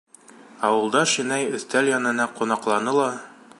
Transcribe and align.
Ауылдаш 0.69 1.13
инәй 1.25 1.53
өҫтәл 1.59 1.91
янына 1.93 2.29
ҡунаҡланы 2.41 2.97
ла: 3.01 3.09